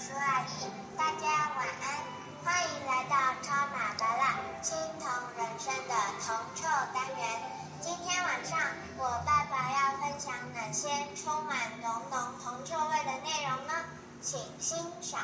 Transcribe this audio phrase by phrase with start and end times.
[0.00, 0.64] 叔阿姨，
[0.96, 1.84] 大家晚安，
[2.42, 5.06] 欢迎来到超马达辣青铜
[5.36, 5.94] 人生的
[6.24, 6.64] 铜臭
[6.94, 7.40] 单元。
[7.82, 8.58] 今天晚上
[8.96, 13.74] 我爸爸要分享哪些充满浓浓铜臭味的内容呢？
[14.22, 15.20] 请欣赏。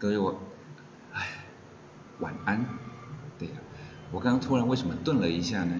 [0.00, 0.36] 各位我，
[1.12, 1.28] 哎，
[2.18, 2.66] 晚安。
[3.38, 3.54] 对呀，
[4.10, 5.78] 我刚刚突然为什么顿了一下呢？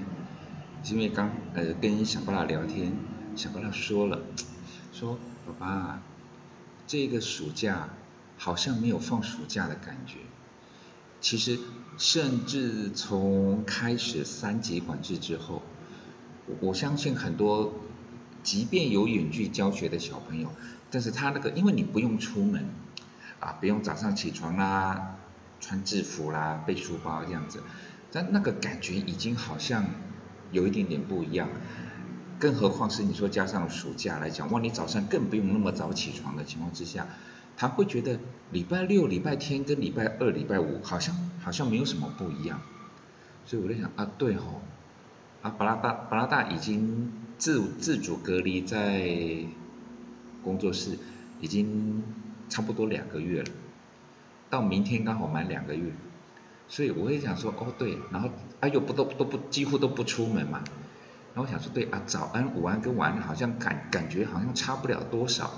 [0.84, 2.96] 是因为刚呃跟小巴拉聊天，
[3.34, 4.20] 小巴拉说了，
[4.94, 6.02] 说爸爸，
[6.86, 7.88] 这个暑假
[8.38, 10.18] 好像没有放暑假的感觉。
[11.20, 11.58] 其实，
[11.98, 15.62] 甚至从开始三级管制之后，
[16.46, 17.74] 我我相信很多，
[18.44, 20.52] 即便有远距教学的小朋友，
[20.92, 22.64] 但是他那个因为你不用出门，
[23.40, 25.16] 啊，不用早上起床啦，
[25.60, 27.60] 穿制服啦，背书包这样子，
[28.12, 29.86] 但那个感觉已经好像
[30.52, 31.48] 有一点点不一样。
[32.38, 37.06] 更何况是你说加上暑假来讲，哇，你早上更不用那么早起床的情况之下，
[37.56, 38.18] 他会觉得
[38.50, 42.60] 礼拜六、礼拜天跟礼拜二、礼拜五好像好像没有什么不一样。
[43.46, 44.62] 所以我在想啊，对吼，
[45.42, 49.06] 啊，巴拉大巴拉大已经自自主隔离在
[50.42, 50.98] 工作室
[51.40, 52.02] 已经
[52.48, 53.52] 差不多两个月了，
[54.50, 55.92] 到明天刚好满两个月，
[56.68, 60.62] 所以我会想说，哦对，然后啊又不都都不几乎都不出门嘛。
[61.34, 65.50] 然后我想说，对啊，早安、午安跟晚安好像感感觉好像差不了多少。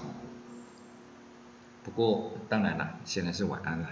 [1.85, 3.89] 不过当然了，现在是晚安了。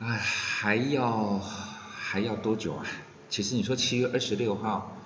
[0.00, 2.84] 哎，还要还要多久啊？
[3.28, 4.96] 其实你说七月二十六号，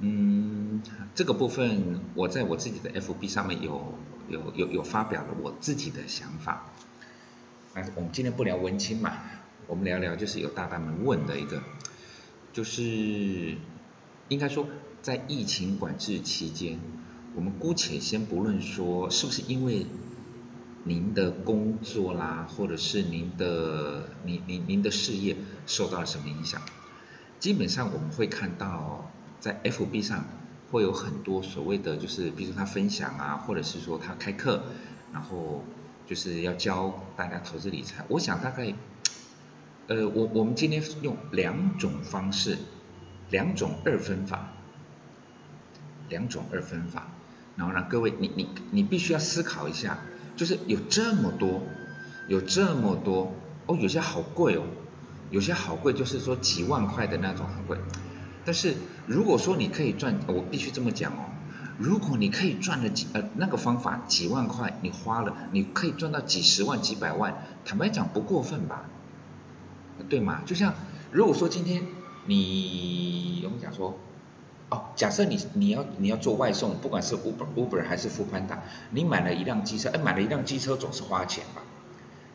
[0.00, 0.82] 嗯，
[1.14, 3.94] 这个部分我在我自己的 FB 上面有
[4.28, 6.66] 有有有发表了我自己的想法。
[7.72, 9.14] 哎，我们今天不聊文青嘛，
[9.66, 11.62] 我们聊聊就是有大大们问的一个，
[12.52, 13.56] 就是。
[14.28, 14.66] 应该说，
[15.00, 16.78] 在疫情管制期间，
[17.34, 19.86] 我们姑且先不论说是不是因为
[20.84, 25.34] 您的工作啦，或者是您的您您您的事业
[25.66, 26.60] 受到了什么影响，
[27.38, 29.10] 基本上我们会看到
[29.40, 30.26] 在 FB 上
[30.70, 34.62] 会有很多所谓的就是，比如说他分享啊，或者是说他开课，
[35.10, 35.64] 然后
[36.06, 38.04] 就是要教大家投资理财。
[38.08, 38.74] 我想大概，
[39.86, 42.58] 呃，我我们今天用两种方式。
[43.30, 44.48] 两种二分法，
[46.08, 47.08] 两种二分法，
[47.56, 49.98] 然后让各位，你你你必须要思考一下，
[50.34, 51.62] 就是有这么多，
[52.26, 53.34] 有这么多，
[53.66, 54.62] 哦，有些好贵哦，
[55.30, 57.76] 有些好贵，就是说几万块的那种很贵，
[58.46, 58.74] 但是
[59.06, 61.28] 如果说你可以赚，我必须这么讲哦，
[61.76, 68.86] 如果你可以赚了几呃那个方法几万块，你花了，你可以赚到几十万几百万，坦白讲不过分吧，
[70.08, 70.40] 对吗？
[70.46, 70.72] 就像
[71.12, 71.97] 如果说今天。
[72.28, 73.96] 你我们讲说，
[74.68, 81.62] 哦，假设你你要你要做外送，不管是 Uber Uber 还是富潘达你买了一辆机车，哎，买了一辆机车总是花钱吧？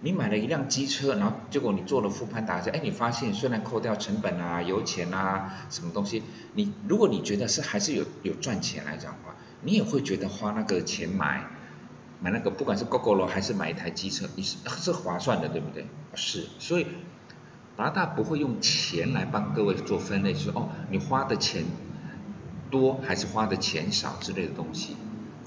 [0.01, 6.23] 你买了一辆机车，然后结果你做了 Foodpanda，哎，你发现虽然扣掉成本啊、油钱啊什么东西，
[6.55, 11.45] 你如果你觉得是还是有有赚钱来讲的话，你也会觉得花那个钱买
[12.19, 15.85] 买那个不管是 GoGo 还是买一台机车，你是是划算的，对不对？
[16.15, 16.87] 是，所以。
[17.75, 21.65] 八大不会用钱来帮各位做分类，说哦，你花的钱
[22.69, 24.95] 多还是花的钱少之类的东西，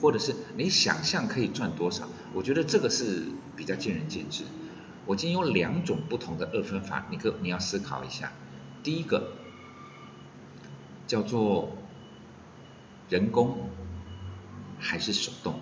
[0.00, 4.42] 或者是你想象可以赚多少，我觉得这个是比较见仁见智。
[5.06, 8.32] 我今天用两种不同的二分法，你可你要思考一下。
[8.82, 9.32] 第一个
[11.06, 11.76] 叫做
[13.08, 13.70] 人工
[14.80, 15.60] 还是手动，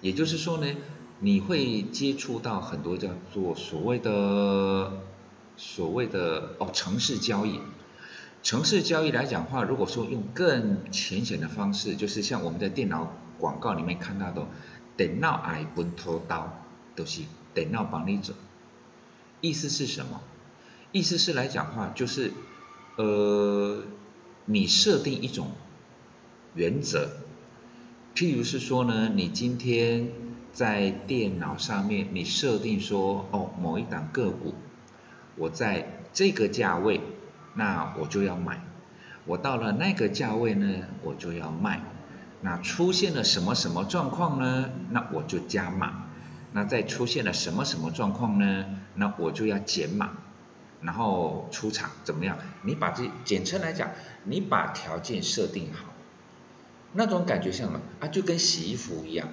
[0.00, 0.66] 也就是说呢。
[1.24, 4.92] 你会接触到很多叫做所谓的
[5.56, 7.60] 所谓的哦城市交易，
[8.42, 14.48] 城市交易来讲话，如果说用更浅显的方式，就是像我们在电脑广告里面看到的，
[14.96, 16.58] 电脑爱分头刀，
[16.96, 17.20] 都是
[17.54, 18.34] 电脑帮你走。
[19.40, 20.22] 意思是什么？
[20.90, 22.32] 意思是来讲话，就是
[22.96, 23.84] 呃，
[24.46, 25.52] 你设定一种
[26.56, 27.10] 原则，
[28.16, 30.31] 譬如是说呢，你今天。
[30.52, 34.54] 在电脑上面，你设定说，哦，某一档个股，
[35.36, 37.00] 我在这个价位，
[37.54, 38.58] 那我就要买；
[39.24, 41.80] 我到了那个价位呢，我就要卖。
[42.42, 44.68] 那出现了什么什么状况呢？
[44.90, 46.04] 那我就加码。
[46.52, 48.66] 那再出现了什么什么状况呢？
[48.94, 50.10] 那我就要减码，
[50.82, 52.36] 然后出场怎么样？
[52.62, 53.88] 你把这简称来讲，
[54.24, 55.86] 你把条件设定好，
[56.92, 58.08] 那种感觉像什么啊？
[58.08, 59.28] 就跟洗衣服一样。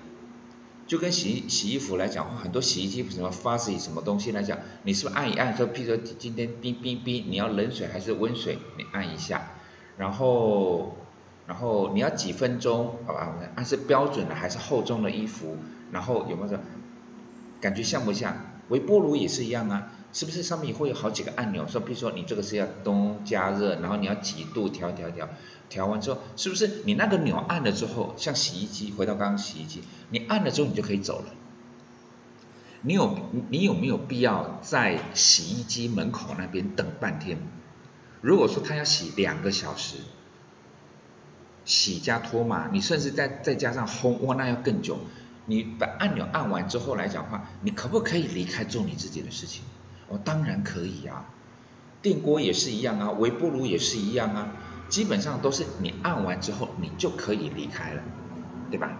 [0.89, 9.51] 就跟洗洗衣服来讲，很多洗衣机什么发洗什么东西来讲，你是不是按一按说，譬如说今天冰冰冰，你要冷水还是温水，你按一下，
[9.97, 10.97] 然后
[11.45, 13.36] 然后你要几分钟，好吧？
[13.53, 15.57] 按是标准的还是厚重的衣服？
[15.91, 16.57] 然后有没有说
[17.62, 18.36] 感觉像不像？
[18.69, 21.68] 微波炉也是一样啊，是不是上面会有好几个按钮？
[21.68, 25.30] 说，比如说你这个是要东加热，然后你要几度调调调，
[25.70, 31.26] 调完之后，是不是你那个钮按了之后，像洗衣机，回到刚刚洗衣机，你按了之后你就可以走了。
[32.82, 33.20] 你有
[33.50, 37.38] 你有没有必要在洗衣机门口那边等半天？
[38.22, 39.98] 如果说他要洗两个小时，
[41.66, 44.98] 洗加拖嘛，你甚至再再加上烘，哇，那要更久。
[45.46, 49.64] 你把按钮按完之后来讲话，你可不可以离开做你自己的事情？
[50.10, 51.26] 哦，当然可以啊。
[52.02, 54.54] 电锅也是一样啊，微波炉也是一样啊，
[54.90, 58.02] 基本上都是你按完之后，你就可以离开了，
[58.70, 58.98] 对吧？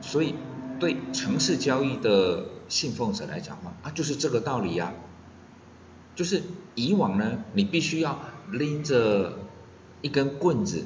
[0.00, 0.34] 所以。
[0.78, 4.92] 对城市交易的信奉者来讲话啊，就是这个道理呀。
[6.14, 6.42] 就是
[6.74, 8.18] 以往呢，你必须要
[8.50, 9.38] 拎着
[10.02, 10.84] 一根棍子，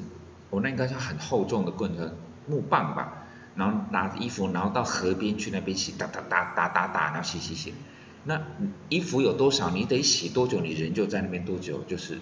[0.49, 2.15] 我那应该是很厚重的棍子，
[2.47, 3.25] 木棒吧，
[3.55, 7.73] 然后拿着衣服，然后到河边去那边洗，哒哒哒哒哒哒，然后洗洗洗。
[8.23, 8.41] 那
[8.89, 12.19] 衣服有多少，你得洗多久，你人就在那边多久，就是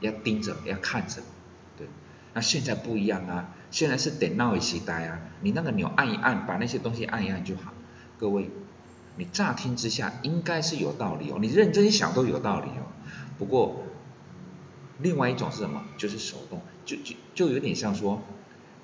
[0.00, 1.22] 要盯着，要看着，
[1.76, 1.86] 对。
[2.32, 3.54] 那现在不一样啊。
[3.70, 7.74] 现在是点闹一时代啊，你那个钮按一按，把那些东西按一按就好。
[8.18, 8.48] 各位，
[9.16, 12.86] 你乍听之下应该是有道理哦，你认真想都有道理哦。
[13.36, 13.82] 不过，
[15.00, 15.82] 另外一种是什么？
[15.98, 18.22] 就是手动，就就就有点像说，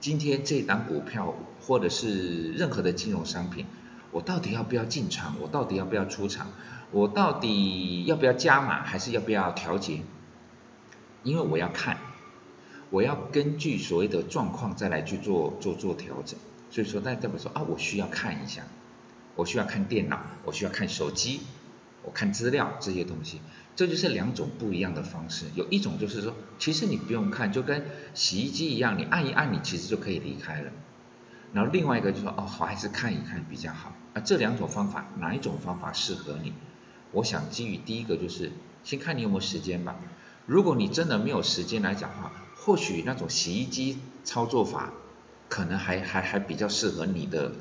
[0.01, 3.67] 今天这档股票或者是任何的金融商品，
[4.12, 5.37] 我到底要不要进场？
[5.41, 6.49] 我到底要不要出场？
[6.91, 8.83] 我到底要不要加码？
[8.83, 10.03] 还是要不要调节？
[11.23, 11.99] 因为我要看。
[12.91, 16.37] 我要根据所谓的状况再来去做做做调整，
[16.73, 18.65] 所以说代表说啊，我需要看一下，
[19.37, 21.39] 我需要看电脑，我需要看手机，
[22.03, 23.41] 我看资料这些东西，
[23.77, 25.47] 这就是两种不一样的方式。
[25.55, 30.73] 有一种就是说，其实你不用看，就跟洗衣机一样，你按一按，你其实就可以离开了。
[31.52, 33.93] 然后另外一个就说哦，好，还是看一看比较好。
[34.14, 36.52] 啊，这两种方法哪一种方法适合你？
[37.12, 38.52] 我想基于第一个就是
[38.85, 39.97] 先看你有没有时间吧。
[40.47, 42.32] 如果你真的没有时间来讲话。
[42.62, 44.93] 或许那种洗衣机操作法，
[45.49, 47.52] 可能还还还比较适合你的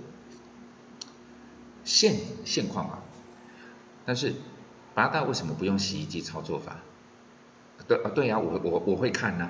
[1.85, 2.99] 现现况啊。
[4.05, 4.33] 但是，
[4.93, 6.81] 八大为什么不用洗衣机操作法？
[7.87, 9.49] 对啊，对呀，我我我会看呢。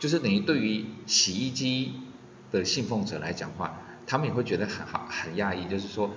[0.00, 1.94] 就是等于对于洗衣机
[2.50, 5.68] 的信奉者来讲话，他们也会觉得很好很压抑。
[5.68, 6.10] 就是说，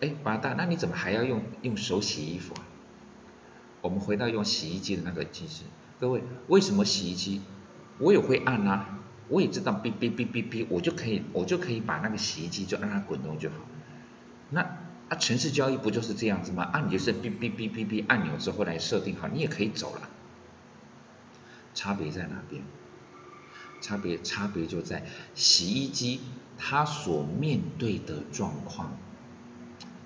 [0.00, 2.62] 哎，八大，那你怎么还要用用手洗衣服啊？
[3.80, 5.62] 我们回到用洗衣机的那个机制，
[6.00, 7.42] 各位，为什么洗衣机？
[7.98, 8.98] 我也会按啊，
[9.28, 13.56] 我也知道哔哔哔哔哔，我就可以我就可以把那个洗衣机就让它滚动就好。
[14.50, 14.60] 那
[15.08, 16.68] 啊，城市交易不就是这样子吗？
[16.72, 20.08] 按就是哔哔哔哔哔按钮之后来设定好，你也可以走了。
[21.74, 22.62] 差别在哪边？
[23.80, 26.20] 差别差别就在洗衣机
[26.56, 28.96] 它所面对的状况，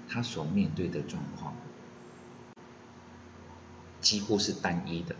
[0.08, 1.54] 它所面对的状况
[4.00, 5.16] 几乎是单一的。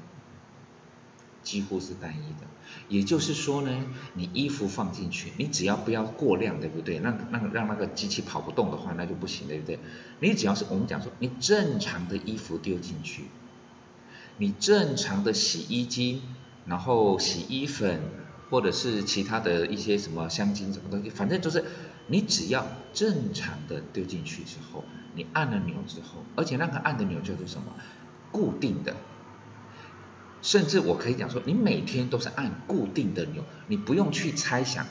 [1.42, 2.46] 几乎是单一的，
[2.88, 3.84] 也就是说呢，
[4.14, 7.00] 你衣服放进去，你只要不要过量，对不对？
[7.00, 9.80] 那那让那个机器跑不动的话，那就不行，对不对？
[10.20, 13.24] 你只要是我们讲说，你正常的衣服丢进去，
[14.38, 16.22] 你正常的洗衣机，
[16.64, 18.00] 然后洗衣粉
[18.52, 21.64] 或者是其他的一些什么香精什么东西，反正就是
[22.06, 27.72] 你只要正常的丢进去之后，你按了钮之后，而且那个按的钮叫做什么？
[28.30, 28.94] 固定的。
[30.42, 34.84] 甚至我可以讲说，你每天都是按固定的钮，你不用去猜想。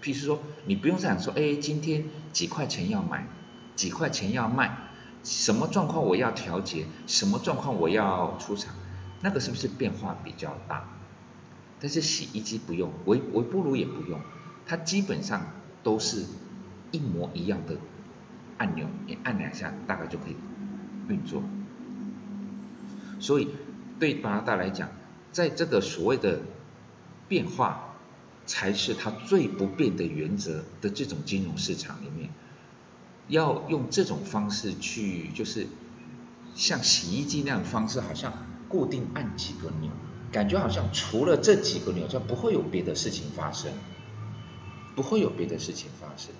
[0.00, 3.26] 譬如说，你不用想说，哎，今天几块钱要买，
[3.76, 4.88] 几块钱要卖，
[5.22, 8.74] 什么状况我要调节，什么状况我要出场，
[9.20, 10.88] 那个是不是变化比较大？
[11.82, 14.18] 但是洗衣机不用，微微波炉也不用，
[14.64, 16.24] 它基本上都是
[16.92, 17.76] 一模一样的
[18.56, 20.36] 按钮，你按两下大概就可以
[21.08, 21.42] 运作。
[23.20, 23.48] 所以。
[23.98, 24.88] 对加拿大来讲，
[25.30, 26.40] 在这个所谓的
[27.28, 27.94] 变化
[28.46, 32.30] 才是它最不变的原则的这种金融市场里面，
[33.28, 35.68] 要用这种方式去，就是
[36.56, 38.32] 像洗衣机那样的方式，好像
[38.68, 39.92] 固定按几个钮，
[40.32, 43.70] 感觉好像除了这几个钮，就不会有别的事情发生，
[44.96, 46.34] 不会有别的事情发生。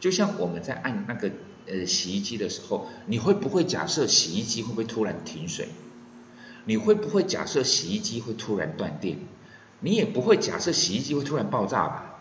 [0.00, 1.30] 就像我们在按那个
[1.66, 5.68] 呃洗衣机的时候，你会不会假设洗衣机会不会突然停水？
[6.64, 9.18] 你会不会假设洗衣机会突然断电？
[9.80, 12.14] 你也不会假设洗衣机会突然爆炸吧？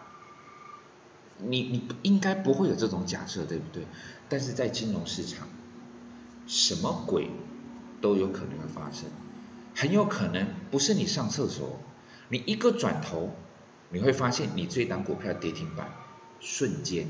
[1.38, 3.84] 你你应该不会有这种假设，对不对？
[4.29, 5.48] 但是在金融市场，
[6.48, 7.29] 什么鬼
[8.01, 9.10] 都有可能会发生，
[9.75, 11.79] 很有可能不是你上厕所，
[12.29, 13.36] 你一个转头，
[13.89, 15.91] 你会发现你这档股票跌停板
[16.39, 17.08] 瞬间。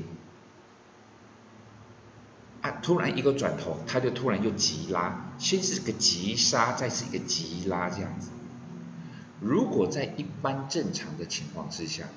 [2.62, 8.30] 啊突然一个转头，它就突然又急拉，先是个急杀，再是一个急拉这样子。
[9.40, 12.08] 如果在一般正常的情况之下，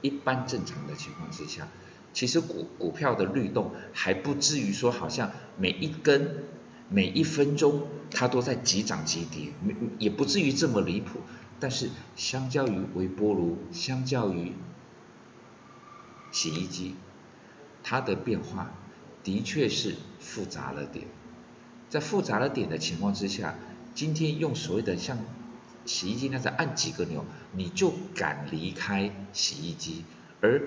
[0.00, 1.68] 一般正常的情况之下，
[2.14, 6.44] 其实股股票的律动还不至于说好像每一根、
[6.88, 9.52] 每一分钟它都在急涨急跌，
[9.98, 11.20] 也不至于这么离谱。
[11.58, 14.52] 但是相较于微波炉，相较于
[16.32, 16.94] 洗衣机，
[17.82, 18.72] 它的变化。
[19.24, 21.06] 的确是复杂了点，
[21.88, 23.54] 在复杂了点的情况之下，
[23.94, 25.16] 今天用所谓的像
[25.84, 30.02] 洗衣机那样按几个钮，你就敢离开洗衣机；
[30.40, 30.60] 而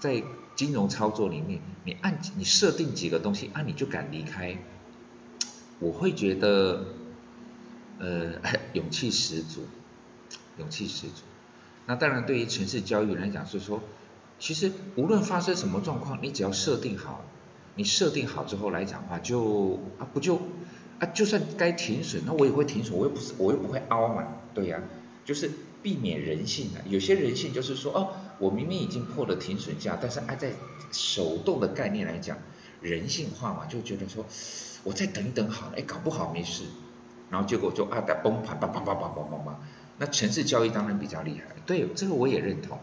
[0.00, 0.24] 在
[0.56, 4.58] 金融操作里面，你按你设定几个东西，啊你就敢离开，
[5.80, 6.84] 我会觉得，
[7.98, 8.34] 呃，
[8.74, 9.66] 勇气十足，
[10.58, 11.22] 勇气十足。
[11.86, 13.82] 那当然，对于城市交易来讲，是说，
[14.38, 17.24] 其实无论发生什么状况，你只要设定好。
[17.76, 20.36] 你设定好之后来讲的话，就啊不就
[21.00, 24.80] 啊就算该停损，那我也会停损，我又不是我又不会凹嘛，对呀，
[25.24, 25.50] 就是
[25.82, 30.52] 避免人性的，有些人性就是说哦，我明明已经破了停损价，但是按在
[30.92, 32.38] 手动的概念来讲，
[32.84, 34.24] 人性化嘛，就觉得说
[34.84, 36.64] 我再等等好了，哎搞不好没事，
[37.30, 39.58] 然后结果就啊的崩盘，叭叭叭叭叭叭叭，
[39.98, 42.78] 那城市交易当然比较厉害，对这个我也认同，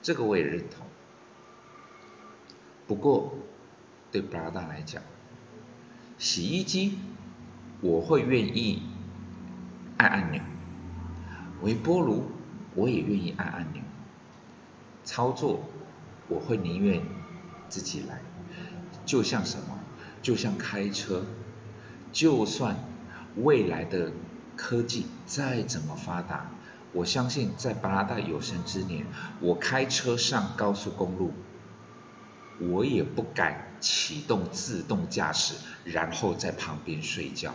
[0.00, 0.86] 这个我也认同，
[2.86, 3.34] 不过。
[4.12, 5.00] 对布拉达来讲，
[6.18, 6.98] 洗衣机
[7.80, 8.82] 我会愿意
[9.98, 10.42] 按按钮，
[11.62, 12.24] 微波炉
[12.74, 13.80] 我也愿意按按钮，
[15.04, 15.60] 操作
[16.26, 17.00] 我会宁愿
[17.68, 18.20] 自己来，
[19.10, 19.76] 就像什么，
[20.22, 21.24] 就像开车，
[22.12, 22.76] 就算
[23.34, 24.12] 未来的
[24.54, 26.52] 科技再怎么发达，
[26.92, 29.04] 我相信在巴拉达有生之年，
[29.40, 31.32] 我开车上高速公路。
[32.60, 37.52] 我也不敢启动自动驾驶，然后在旁边睡觉。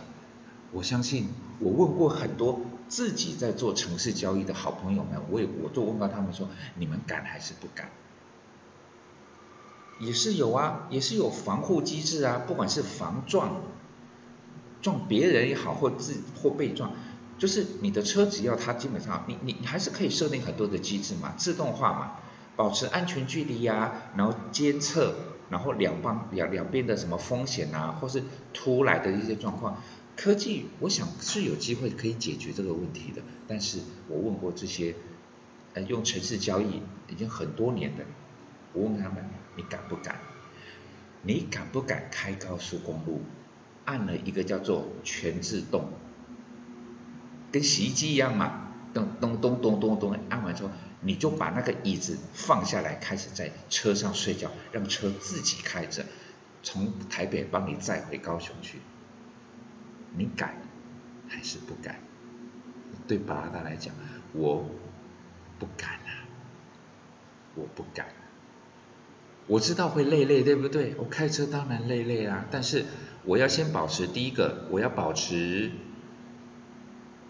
[0.72, 1.26] 我相信，
[1.58, 7.88] 我问过很多自己在做城市交易的好朋友们，我也我都问过他们说，你们敢还是不敢？
[9.98, 13.62] 也是有啊，也是有防护机制啊，不管是防撞，
[14.82, 16.92] 撞别人也好，或自或被撞，
[17.38, 22.12] 就是你的车只要它基本上，你你你还是可以设定很多的机制嘛，自动化嘛。
[22.56, 25.14] 保持安全距离呀，然后监测，
[25.50, 28.22] 然后两方两两边的什么风险啊，或是
[28.54, 29.76] 突来的一些状况，
[30.16, 33.20] 科技我想是有机会可以解决这个问题的。
[33.46, 34.94] 但是我问过这些，
[35.74, 38.04] 呃，用城市交易已经很多年的，
[38.72, 40.16] 我问他们，你敢不敢？
[41.22, 43.22] 你敢不敢开高速公路，
[43.84, 45.88] 按了一个叫做全自动，
[47.50, 50.70] 跟洗衣机一样嘛，咚咚咚咚咚咚，按完之后。
[51.02, 56.04] 你就把那个椅子放下来，开始在车上睡觉，让车自己开着，
[56.62, 58.80] 从台北帮你载回高雄去。
[60.16, 60.56] 你敢
[61.28, 62.00] 还是不敢？
[63.06, 63.94] 对巴拉达来讲，
[64.32, 64.64] 我
[65.58, 66.26] 不敢啊，
[67.54, 68.06] 我不敢。
[69.46, 70.94] 我知道会累累，对不对？
[70.98, 72.84] 我开车当然累累啊，但是
[73.24, 75.70] 我要先保持第一个，我要保持。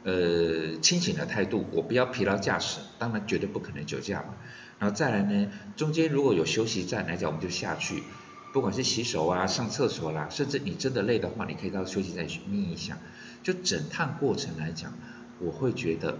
[0.08, 4.36] 呃，清醒的态度，我不要疲劳驾驶，当然绝对不可能酒驾嘛。
[4.78, 8.04] 然后再来呢，中间如果有休息站来讲，我们就下去，
[8.52, 12.98] 不管是洗手啊、上厕所啦，甚至你真的累的话，你可以到休息站去眯一下。
[13.42, 14.92] 就整趟过程来讲，
[15.40, 16.18] 我会觉得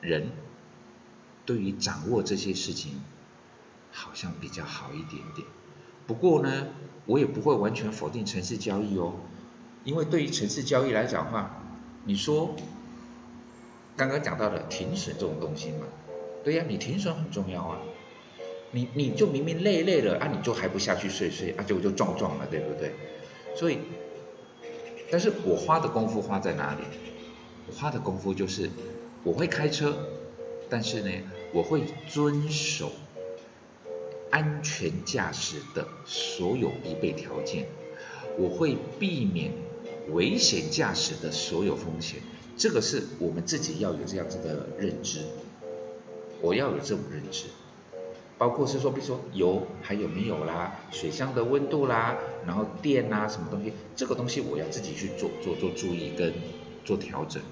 [0.00, 0.32] 人
[1.46, 2.94] 对于掌握这些事情
[3.98, 5.44] 好像比较好一点点。
[6.06, 6.68] 不过呢，
[7.04, 9.14] 我也不会完全否定城市交易哦，
[9.82, 11.62] 因为对于城市交易来讲的话，
[12.04, 12.54] 你说
[13.96, 15.86] 刚刚讲到的停损这种东西嘛？
[16.44, 17.78] 对呀，你停损很重要啊。
[18.70, 22.94] 你你就明明累累了啊，你就还不下去睡睡啊，结果就撞撞了，对不对？
[23.56, 23.78] 所以，
[25.10, 26.82] 但是我花的功夫花在哪里？
[27.66, 28.70] 我花的功夫就是
[29.24, 29.96] 我会开车，
[30.70, 31.10] 但是呢，
[31.52, 32.92] 我会遵守
[34.30, 37.66] 安全驾驶的所有必备条件，
[38.36, 39.52] 我会避免。
[40.10, 42.22] 危险驾驶的所有风险，
[42.56, 45.20] 这个是我们自己要有这样子的认知。
[46.40, 47.44] 我要有这种认知，
[48.38, 52.16] 包括是说，比如说油还有没有啦，水箱的温度啦，
[52.46, 56.32] 然后电啊什么东西，这个东西我要自己去做做做注意跟
[56.86, 57.42] 做调整。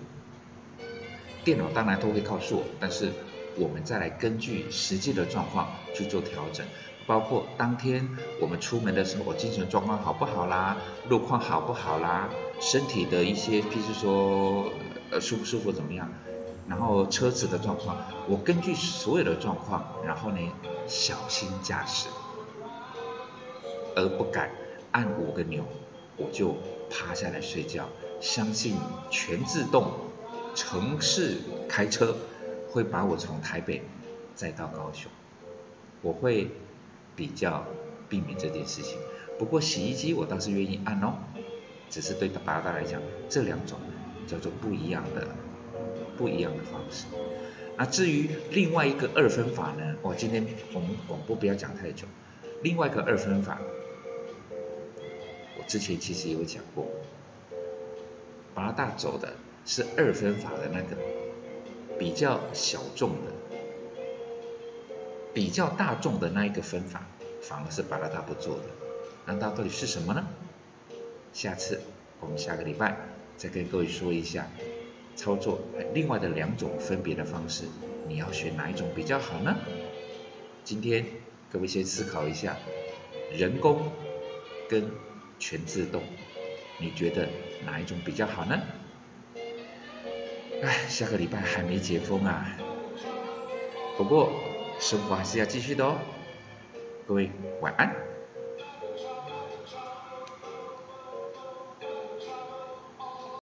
[1.45, 3.13] 电脑当然都会告诉我，但是
[3.59, 6.67] 我们再来根据实际的状况去做调整。
[7.07, 8.09] 包括当天
[8.41, 10.77] 我们出门的时候，我精神状况好不好啦，
[11.09, 12.29] 路况好不好啦，
[12.61, 14.73] 身体的一些，譬如说，
[15.13, 16.13] 呃，舒不舒服怎么样，
[16.69, 17.97] 然后车子的状况，
[18.29, 20.39] 我根据所有的状况，然后呢
[20.89, 22.09] 小心驾驶，
[23.95, 24.51] 而不敢
[24.91, 25.65] 按五个钮，
[26.17, 26.57] 我就
[26.91, 27.89] 趴下来睡觉，
[28.21, 28.77] 相信
[29.11, 29.93] 全自动
[30.57, 31.37] 城市
[31.69, 32.17] 开车
[32.77, 33.83] 会把我从台北
[34.35, 35.11] 再到高雄，
[36.03, 36.51] 我会
[37.17, 37.65] 比较
[38.09, 38.99] 避免这件事情。
[39.39, 41.15] 不过洗衣机我倒是愿意按哦，
[41.89, 43.79] 只是对八大来讲，这两种
[44.27, 45.27] 叫做不一样的。
[46.17, 47.05] 不一样的方式。
[47.77, 49.97] 那至于另外一个二分法呢？
[50.01, 50.43] 我今天
[50.73, 52.07] 我们广播不要讲太久。
[52.63, 53.61] 另外一个二分法，
[55.59, 56.87] 我之前其实有讲过，
[58.55, 59.35] 八大走的
[59.67, 60.97] 是二分法的那个
[61.99, 63.33] 比较小众的、
[65.33, 67.07] 比较大众的那一个分法，
[67.43, 68.65] 反而是巴拉达不做的。
[69.25, 70.27] 那它到底是什么呢？
[71.33, 71.81] 下次
[72.21, 72.97] 我们下个礼拜
[73.37, 74.47] 再跟各位说一下。
[75.17, 75.59] 操作
[75.95, 77.65] 另外的两种分别的方式，
[78.07, 79.57] 你要选哪一种比较好呢？
[80.63, 81.07] 今天
[81.51, 82.59] 各位先思考一下，
[83.33, 83.91] 人工
[84.69, 84.91] 跟
[85.39, 86.03] 全自动，
[86.79, 87.31] 你觉得
[87.65, 88.61] 哪一种比较好呢？
[90.63, 92.47] 哎，下个礼拜还没解封啊，
[93.97, 94.33] 不过
[94.79, 95.99] 生活还是要继续的哦。
[97.07, 98.16] 各位晚安。